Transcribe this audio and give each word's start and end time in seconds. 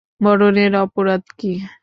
মরণের 0.21 0.73
অপরাধ 0.83 1.23
কী? 1.39 1.51